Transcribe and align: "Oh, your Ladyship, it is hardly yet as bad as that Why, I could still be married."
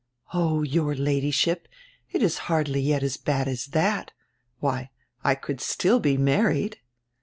"Oh, 0.33 0.63
your 0.63 0.95
Ladyship, 0.95 1.67
it 2.11 2.23
is 2.23 2.39
hardly 2.49 2.81
yet 2.81 3.03
as 3.03 3.17
bad 3.17 3.47
as 3.47 3.67
that 3.67 4.11
Why, 4.59 4.89
I 5.23 5.35
could 5.35 5.61
still 5.61 5.99
be 5.99 6.17
married." 6.17 6.79